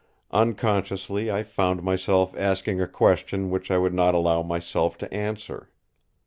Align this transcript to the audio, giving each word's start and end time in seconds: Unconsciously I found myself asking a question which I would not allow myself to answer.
Unconsciously 0.31 1.29
I 1.29 1.43
found 1.43 1.83
myself 1.83 2.33
asking 2.35 2.81
a 2.81 2.87
question 2.87 3.51
which 3.51 3.69
I 3.69 3.77
would 3.77 3.93
not 3.93 4.15
allow 4.15 4.41
myself 4.41 4.97
to 4.97 5.13
answer. 5.13 5.69